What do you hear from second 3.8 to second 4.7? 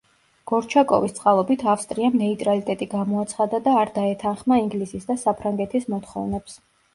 არ დაეთანხმა